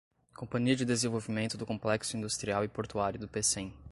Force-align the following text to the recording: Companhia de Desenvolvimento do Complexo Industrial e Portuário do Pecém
Companhia 0.33 0.75
de 0.75 0.83
Desenvolvimento 0.83 1.59
do 1.59 1.63
Complexo 1.63 2.17
Industrial 2.17 2.63
e 2.63 2.67
Portuário 2.67 3.19
do 3.19 3.27
Pecém 3.27 3.71